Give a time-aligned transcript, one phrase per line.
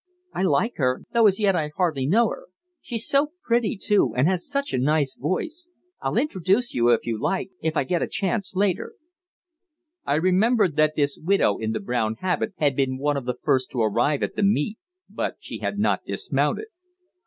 [0.33, 2.47] I like her, though as yet I hardly know her.
[2.81, 5.69] She's so pretty, too, and has such a nice voice.
[6.01, 8.93] I'll introduce you, if you like, if I get a chance later."
[10.03, 13.69] I remembered that this widow in the brown habit had been one of the first
[13.73, 16.69] to arrive at the meet, but she had not dismounted.